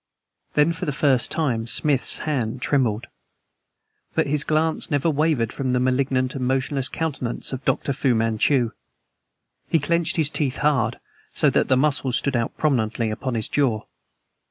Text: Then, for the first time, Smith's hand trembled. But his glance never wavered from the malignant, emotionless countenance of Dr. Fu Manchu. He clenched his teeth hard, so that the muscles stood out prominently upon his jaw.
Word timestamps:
Then, 0.55 0.71
for 0.73 0.85
the 0.87 0.91
first 0.91 1.29
time, 1.29 1.67
Smith's 1.67 2.17
hand 2.25 2.59
trembled. 2.63 3.05
But 4.15 4.25
his 4.25 4.43
glance 4.43 4.89
never 4.89 5.11
wavered 5.11 5.53
from 5.53 5.73
the 5.73 5.79
malignant, 5.79 6.33
emotionless 6.33 6.89
countenance 6.89 7.53
of 7.53 7.63
Dr. 7.65 7.93
Fu 7.93 8.15
Manchu. 8.15 8.71
He 9.67 9.77
clenched 9.77 10.15
his 10.17 10.31
teeth 10.31 10.57
hard, 10.57 10.99
so 11.35 11.51
that 11.51 11.67
the 11.67 11.77
muscles 11.77 12.17
stood 12.17 12.35
out 12.35 12.57
prominently 12.57 13.11
upon 13.11 13.35
his 13.35 13.47
jaw. 13.47 13.83